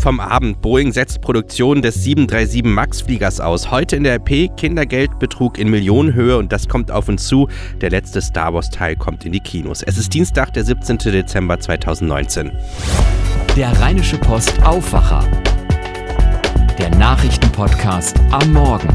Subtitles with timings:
[0.00, 0.62] Vom Abend.
[0.62, 3.72] Boeing setzt Produktion des 737 MAX-Fliegers aus.
[3.72, 7.48] Heute in der RP Kindergeldbetrug in Millionenhöhe und das kommt auf uns zu.
[7.80, 9.82] Der letzte Star Wars-Teil kommt in die Kinos.
[9.82, 10.98] Es ist Dienstag, der 17.
[10.98, 12.52] Dezember 2019.
[13.56, 15.26] Der Rheinische Post Aufwacher.
[16.78, 18.88] Der Nachrichtenpodcast am Morgen.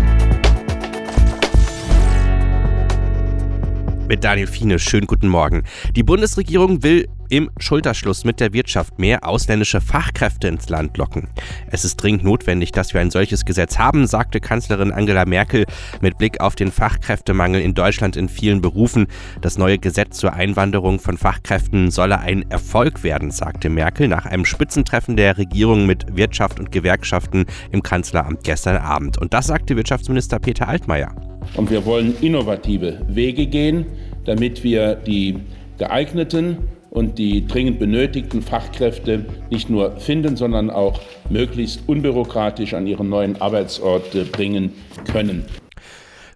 [4.08, 5.64] Mit Daniel Fiene, schönen guten Morgen.
[5.96, 11.30] Die Bundesregierung will im Schulterschluss mit der Wirtschaft mehr ausländische Fachkräfte ins Land locken.
[11.72, 15.66] Es ist dringend notwendig, dass wir ein solches Gesetz haben, sagte Kanzlerin Angela Merkel
[16.00, 19.08] mit Blick auf den Fachkräftemangel in Deutschland in vielen Berufen.
[19.42, 24.46] Das neue Gesetz zur Einwanderung von Fachkräften solle ein Erfolg werden, sagte Merkel nach einem
[24.46, 29.18] Spitzentreffen der Regierung mit Wirtschaft und Gewerkschaften im Kanzleramt gestern Abend.
[29.18, 31.16] Und das sagte Wirtschaftsminister Peter Altmaier.
[31.56, 33.88] Und wir wollen innovative Wege gehen,
[34.24, 35.40] damit wir die
[35.80, 36.60] geeigneten
[36.94, 43.42] und die dringend benötigten Fachkräfte nicht nur finden, sondern auch möglichst unbürokratisch an ihren neuen
[43.42, 44.74] Arbeitsort äh, bringen
[45.12, 45.44] können.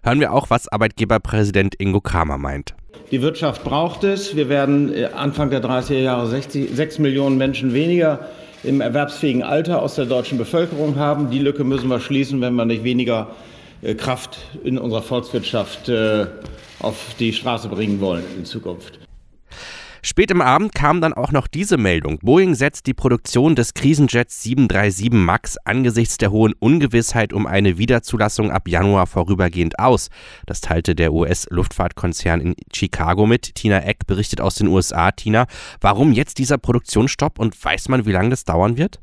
[0.02, 2.74] Hören wir auch, was Arbeitgeberpräsident Ingo Kramer meint.
[3.12, 4.34] Die Wirtschaft braucht es.
[4.34, 8.26] Wir werden äh, Anfang der 30er Jahre 60, 6 Millionen Menschen weniger
[8.64, 11.30] im erwerbsfähigen Alter aus der deutschen Bevölkerung haben.
[11.30, 13.28] Die Lücke müssen wir schließen, wenn wir nicht weniger
[13.82, 15.88] äh, Kraft in unserer Volkswirtschaft
[16.80, 18.98] auf die Straße bringen wollen in Zukunft.
[20.02, 22.18] Spät im Abend kam dann auch noch diese Meldung.
[22.20, 28.50] Boeing setzt die Produktion des Krisenjets 737 MAX angesichts der hohen Ungewissheit um eine Wiederzulassung
[28.50, 30.08] ab Januar vorübergehend aus.
[30.46, 33.54] Das teilte der US-Luftfahrtkonzern in Chicago mit.
[33.54, 35.10] Tina Eck berichtet aus den USA.
[35.10, 35.46] Tina,
[35.80, 39.00] warum jetzt dieser Produktionsstopp und weiß man, wie lange das dauern wird?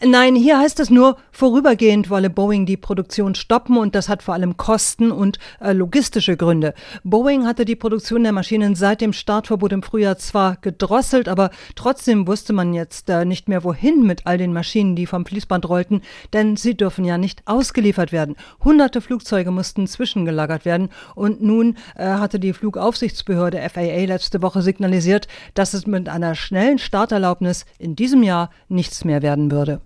[0.00, 4.34] Nein, hier heißt es nur, vorübergehend wolle Boeing die Produktion stoppen und das hat vor
[4.34, 6.72] allem Kosten und äh, logistische Gründe.
[7.02, 12.28] Boeing hatte die Produktion der Maschinen seit dem Startverbot im Frühjahr zwar gedrosselt, aber trotzdem
[12.28, 16.02] wusste man jetzt äh, nicht mehr wohin mit all den Maschinen, die vom Fließband rollten,
[16.32, 18.36] denn sie dürfen ja nicht ausgeliefert werden.
[18.62, 25.26] Hunderte Flugzeuge mussten zwischengelagert werden und nun äh, hatte die Flugaufsichtsbehörde FAA letzte Woche signalisiert,
[25.54, 29.80] dass es mit einer schnellen Starterlaubnis in diesem Jahr nichts mehr werden würde.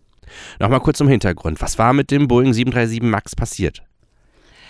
[0.59, 1.61] Nochmal kurz zum Hintergrund.
[1.61, 3.83] Was war mit dem Boeing 737 MAX passiert?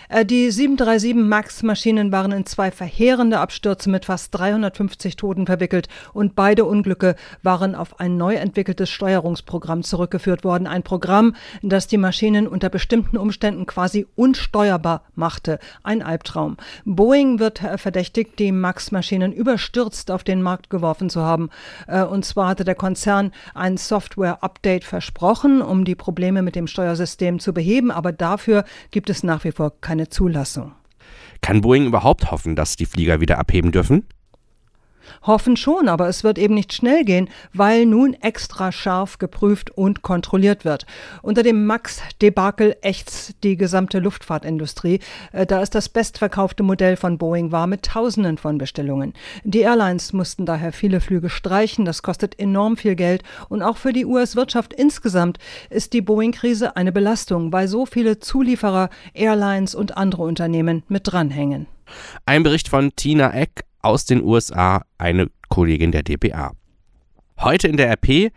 [0.08, 6.34] Äh, die 737 MAX-Maschinen waren in zwei verheerende Abstürze mit fast 350 Toten verwickelt und
[6.34, 10.66] beide Unglücke waren auf ein neu entwickeltes Steuerungsprogramm zurückgeführt worden.
[10.66, 15.58] Ein Programm, das die Maschinen unter bestimmten Umständen quasi unsteuerbar machte.
[15.82, 16.56] Ein Albtraum.
[16.84, 21.50] Boeing wird äh, verdächtigt, die MAX-Maschinen überstürzt auf den Markt geworfen zu haben.
[21.86, 27.38] Äh, und zwar hatte der Konzern ein Software-Update versprochen, um die Probleme mit dem Steuersystem
[27.38, 30.72] zu beheben, aber dafür gibt es nach wie vor keine keine Zulassung.
[31.42, 34.06] Kann Boeing überhaupt hoffen, dass die Flieger wieder abheben dürfen?
[35.22, 40.02] Hoffen schon, aber es wird eben nicht schnell gehen, weil nun extra scharf geprüft und
[40.02, 40.86] kontrolliert wird.
[41.22, 45.00] Unter dem Max-Debakel ächzt die gesamte Luftfahrtindustrie,
[45.32, 49.14] äh, da es das bestverkaufte Modell von Boeing war mit Tausenden von Bestellungen.
[49.44, 53.92] Die Airlines mussten daher viele Flüge streichen, das kostet enorm viel Geld und auch für
[53.92, 55.38] die US-Wirtschaft insgesamt
[55.70, 61.66] ist die Boeing-Krise eine Belastung, weil so viele Zulieferer, Airlines und andere Unternehmen mit dranhängen.
[62.26, 66.52] Ein Bericht von Tina Eck aus den USA, eine Kollegin der DPA.
[67.38, 68.32] Heute in der RP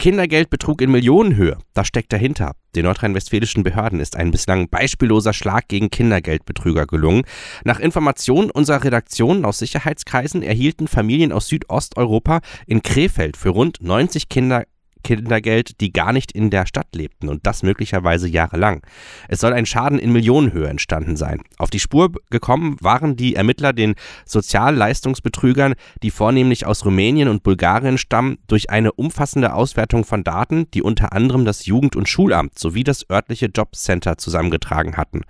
[0.00, 1.58] Kindergeldbetrug in Millionenhöhe.
[1.74, 2.52] Das steckt dahinter.
[2.74, 7.24] Den nordrhein-westfälischen Behörden ist ein bislang beispielloser Schlag gegen Kindergeldbetrüger gelungen.
[7.64, 14.30] Nach Informationen unserer Redaktion aus Sicherheitskreisen erhielten Familien aus Südosteuropa in Krefeld für rund 90
[14.30, 14.64] Kinder
[15.02, 18.82] Kindergeld, die gar nicht in der Stadt lebten und das möglicherweise jahrelang.
[19.28, 21.42] Es soll ein Schaden in Millionenhöhe entstanden sein.
[21.58, 23.94] Auf die Spur gekommen waren die Ermittler den
[24.24, 30.82] Sozialleistungsbetrügern, die vornehmlich aus Rumänien und Bulgarien stammen, durch eine umfassende Auswertung von Daten, die
[30.82, 35.22] unter anderem das Jugend- und Schulamt sowie das örtliche Jobcenter zusammengetragen hatten.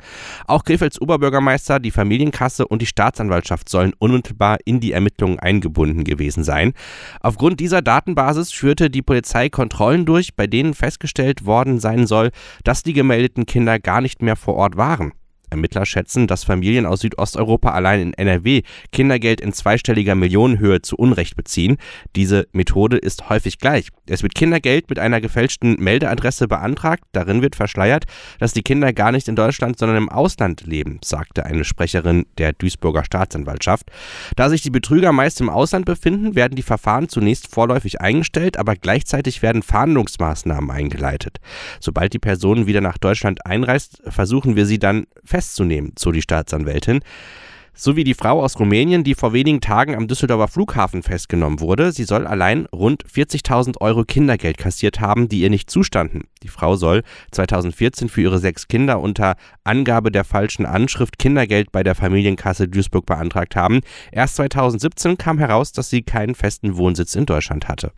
[0.47, 6.45] Auch Krefelds Oberbürgermeister, die Familienkasse und die Staatsanwaltschaft sollen unmittelbar in die Ermittlungen eingebunden gewesen
[6.45, 6.73] sein.
[7.21, 12.31] Aufgrund dieser Datenbasis führte die Polizei Kontrollen durch, bei denen festgestellt worden sein soll,
[12.65, 15.13] dass die gemeldeten Kinder gar nicht mehr vor Ort waren.
[15.51, 18.63] Ermittler schätzen, dass Familien aus Südosteuropa allein in NRW
[18.93, 21.77] Kindergeld in zweistelliger Millionenhöhe zu Unrecht beziehen.
[22.17, 23.89] Diese Methode ist häufig gleich.
[24.07, 27.05] Es wird Kindergeld mit einer gefälschten Meldeadresse beantragt.
[27.13, 28.05] Darin wird verschleiert,
[28.39, 32.53] dass die Kinder gar nicht in Deutschland, sondern im Ausland leben, sagte eine Sprecherin der
[32.53, 33.91] Duisburger Staatsanwaltschaft.
[34.37, 38.77] Da sich die Betrüger meist im Ausland befinden, werden die Verfahren zunächst vorläufig eingestellt, aber
[38.77, 41.39] gleichzeitig werden Fahndungsmaßnahmen eingeleitet.
[41.81, 45.07] Sobald die Person wieder nach Deutschland einreist, versuchen wir sie dann
[45.41, 47.01] festzunehmen, so die Staatsanwältin.
[47.73, 51.93] So wie die Frau aus Rumänien, die vor wenigen Tagen am Düsseldorfer Flughafen festgenommen wurde.
[51.93, 56.25] Sie soll allein rund 40.000 Euro Kindergeld kassiert haben, die ihr nicht zustanden.
[56.43, 61.83] Die Frau soll 2014 für ihre sechs Kinder unter Angabe der falschen Anschrift Kindergeld bei
[61.83, 63.81] der Familienkasse Duisburg beantragt haben.
[64.13, 67.93] Erst 2017 kam heraus, dass sie keinen festen Wohnsitz in Deutschland hatte.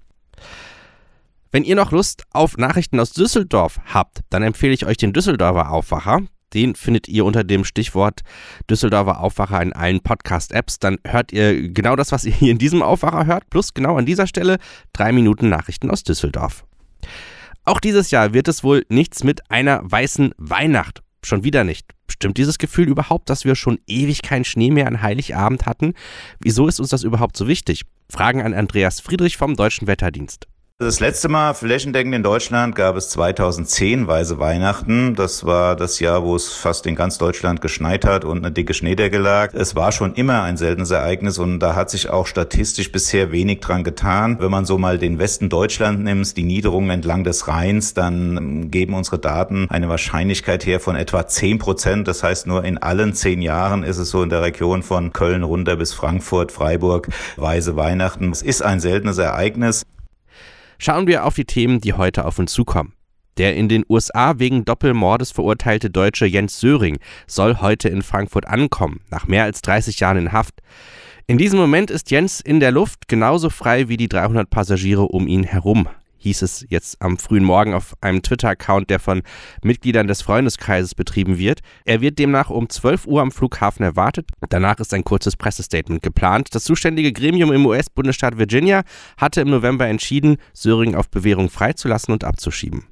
[1.50, 5.73] Wenn ihr noch Lust auf Nachrichten aus Düsseldorf habt, dann empfehle ich euch den Düsseldorfer
[5.73, 6.21] Aufwacher.
[6.55, 8.21] Den findet ihr unter dem Stichwort
[8.69, 10.79] Düsseldorfer Aufwacher in allen Podcast-Apps.
[10.79, 14.07] Dann hört ihr genau das, was ihr hier in diesem Aufwacher hört, plus genau an
[14.07, 14.59] dieser Stelle
[14.93, 16.65] drei Minuten Nachrichten aus Düsseldorf.
[17.65, 21.03] Auch dieses Jahr wird es wohl nichts mit einer weißen Weihnacht.
[21.25, 21.87] Schon wieder nicht.
[22.09, 25.95] Stimmt dieses Gefühl überhaupt, dass wir schon ewig keinen Schnee mehr an Heiligabend hatten?
[26.41, 27.83] Wieso ist uns das überhaupt so wichtig?
[28.11, 30.49] Fragen an Andreas Friedrich vom Deutschen Wetterdienst.
[30.82, 35.14] Das letzte Mal flächendeckend in Deutschland gab es 2010 Weise Weihnachten.
[35.14, 38.75] Das war das Jahr, wo es fast in ganz Deutschland geschneit hat und eine dicke
[38.75, 39.55] Schneedecke lag.
[39.55, 43.61] Es war schon immer ein seltenes Ereignis und da hat sich auch statistisch bisher wenig
[43.61, 44.38] dran getan.
[44.40, 48.94] Wenn man so mal den Westen Deutschland nimmt, die Niederungen entlang des Rheins, dann geben
[48.94, 52.08] unsere Daten eine Wahrscheinlichkeit her von etwa 10 Prozent.
[52.08, 55.44] Das heißt, nur in allen zehn Jahren ist es so in der Region von Köln
[55.44, 57.06] runter bis Frankfurt, Freiburg,
[57.37, 58.32] Weise Weihnachten.
[58.32, 59.84] Es ist ein seltenes Ereignis.
[60.84, 62.94] Schauen wir auf die Themen, die heute auf uns zukommen.
[63.37, 66.99] Der in den USA wegen Doppelmordes verurteilte Deutsche Jens Söring
[67.29, 70.58] soll heute in Frankfurt ankommen, nach mehr als 30 Jahren in Haft.
[71.29, 75.29] In diesem Moment ist Jens in der Luft genauso frei wie die 300 Passagiere um
[75.29, 75.88] ihn herum
[76.23, 79.23] hieß es jetzt am frühen Morgen auf einem Twitter-Account, der von
[79.63, 81.61] Mitgliedern des Freundeskreises betrieben wird.
[81.85, 84.29] Er wird demnach um 12 Uhr am Flughafen erwartet.
[84.49, 86.55] Danach ist ein kurzes Pressestatement geplant.
[86.55, 88.83] Das zuständige Gremium im US-Bundesstaat Virginia
[89.17, 92.85] hatte im November entschieden, Söring auf Bewährung freizulassen und abzuschieben.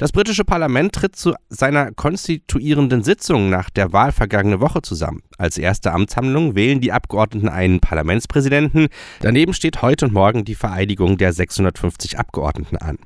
[0.00, 5.20] Das britische Parlament tritt zu seiner konstituierenden Sitzung nach der Wahl vergangene Woche zusammen.
[5.36, 8.88] Als erste Amtshandlung wählen die Abgeordneten einen Parlamentspräsidenten.
[9.20, 12.96] Daneben steht heute und morgen die Vereidigung der 650 Abgeordneten an.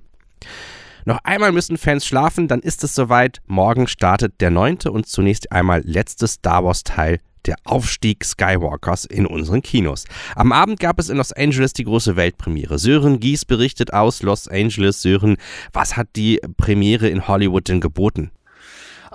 [1.04, 3.42] Noch einmal müssen Fans schlafen, dann ist es soweit.
[3.48, 9.26] Morgen startet der neunte und zunächst einmal letzte Star Wars Teil der Aufstieg Skywalkers in
[9.26, 10.04] unseren Kinos.
[10.36, 12.78] Am Abend gab es in Los Angeles die große Weltpremiere.
[12.78, 15.02] Sören Gies berichtet aus Los Angeles.
[15.02, 15.36] Sören,
[15.72, 18.30] was hat die Premiere in Hollywood denn geboten?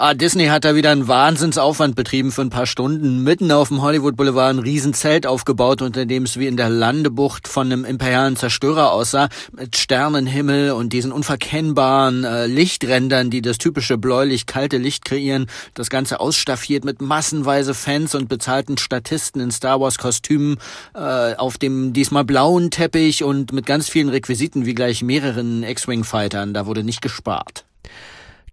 [0.01, 3.21] Ah, Disney hat da wieder einen Wahnsinnsaufwand betrieben für ein paar Stunden.
[3.21, 7.49] Mitten auf dem Hollywood Boulevard ein Riesenzelt aufgebaut, unter dem es wie in der Landebucht
[7.49, 9.27] von einem imperialen Zerstörer aussah.
[9.51, 15.47] Mit Sternenhimmel und diesen unverkennbaren äh, Lichträndern, die das typische bläulich-kalte Licht kreieren.
[15.73, 20.59] Das Ganze ausstaffiert mit massenweise Fans und bezahlten Statisten in Star Wars Kostümen
[20.95, 26.53] äh, auf dem diesmal blauen Teppich und mit ganz vielen Requisiten wie gleich mehreren X-Wing-Fightern.
[26.53, 27.65] Da wurde nicht gespart.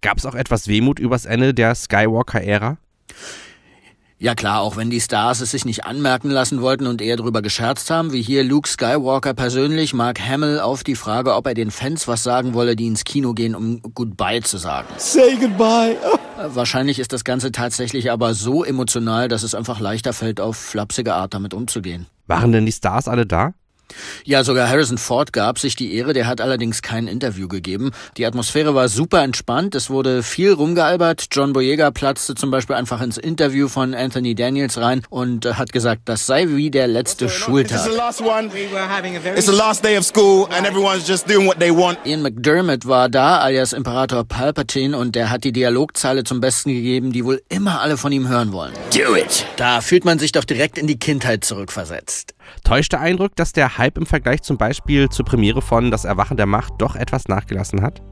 [0.01, 2.79] Gab es auch etwas Wehmut übers Ende der Skywalker-Ära?
[4.19, 7.43] Ja klar, auch wenn die Stars es sich nicht anmerken lassen wollten und eher darüber
[7.43, 11.71] gescherzt haben, wie hier Luke Skywalker persönlich, Mark Hamill auf die Frage, ob er den
[11.71, 14.89] Fans was sagen wolle, die ins Kino gehen, um Goodbye zu sagen.
[14.97, 15.99] Say goodbye.
[16.39, 20.57] Äh, wahrscheinlich ist das Ganze tatsächlich aber so emotional, dass es einfach leichter fällt, auf
[20.57, 22.07] flapsige Art damit umzugehen.
[22.27, 23.53] Waren denn die Stars alle da?
[24.25, 27.93] Ja, sogar Harrison Ford gab sich die Ehre, der hat allerdings kein Interview gegeben.
[28.17, 31.27] Die Atmosphäre war super entspannt, es wurde viel rumgealbert.
[31.31, 36.03] John Boyega platzte zum Beispiel einfach ins Interview von Anthony Daniels rein und hat gesagt,
[36.07, 37.87] das sei wie der letzte Schultag.
[42.05, 47.13] Ian McDermott war da, alias Imperator Palpatine, und der hat die Dialogzeile zum Besten gegeben,
[47.13, 48.73] die wohl immer alle von ihm hören wollen.
[48.95, 49.47] Do it!
[49.57, 52.35] Da fühlt man sich doch direkt in die Kindheit zurückversetzt.
[52.65, 56.37] Täuscht der Eindruck, dass der Hype im Vergleich zum Beispiel zur Premiere von Das Erwachen
[56.37, 58.03] der Macht doch etwas nachgelassen hat?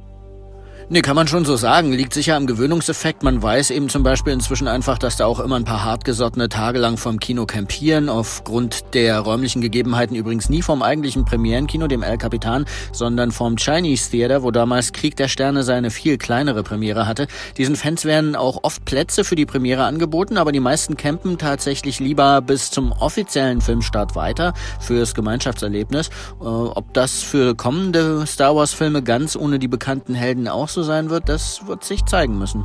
[0.90, 1.92] Nee, kann man schon so sagen.
[1.92, 3.22] Liegt sicher am Gewöhnungseffekt.
[3.22, 6.78] Man weiß eben zum Beispiel inzwischen einfach, dass da auch immer ein paar hartgesottene Tage
[6.78, 8.10] lang vom Kino campieren.
[8.10, 14.10] Aufgrund der räumlichen Gegebenheiten übrigens nie vom eigentlichen Premierenkino, dem El Capitan, sondern vom Chinese
[14.10, 17.28] Theater, wo damals Krieg der Sterne seine viel kleinere Premiere hatte.
[17.56, 21.98] Diesen Fans werden auch oft Plätze für die Premiere angeboten, aber die meisten campen tatsächlich
[21.98, 26.08] lieber bis zum offiziellen Filmstart weiter fürs Gemeinschaftserlebnis.
[26.42, 30.82] Äh, ob das für kommende Star Wars Filme ganz ohne die bekannten Helden auch so
[30.82, 32.64] sein wird, das wird sich zeigen müssen.